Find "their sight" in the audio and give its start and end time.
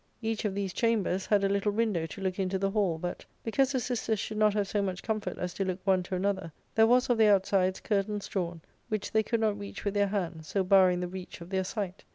11.51-12.03